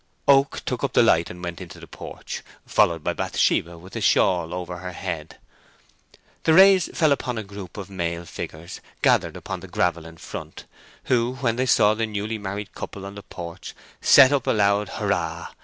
[0.27, 4.01] Oak took up the light and went into the porch, followed by Bathsheba with a
[4.01, 5.37] shawl over her head.
[6.43, 10.65] The rays fell upon a group of male figures gathered upon the gravel in front,
[11.03, 14.89] who, when they saw the newly married couple in the porch, set up a loud
[14.93, 15.49] "Hurrah!"